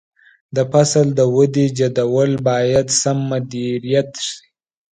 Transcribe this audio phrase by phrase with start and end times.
[0.55, 4.39] د فصل د ودې جدول باید سم مدیریت شي.